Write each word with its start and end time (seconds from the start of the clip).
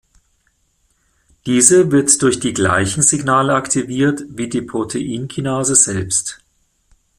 Diese 1.45 1.91
wird 1.91 2.23
durch 2.23 2.39
die 2.39 2.53
gleichen 2.53 3.03
Signale 3.03 3.53
aktiviert 3.53 4.23
wie 4.31 4.49
die 4.49 4.63
Proteinkinase 4.63 5.75
selbst. 5.75 6.39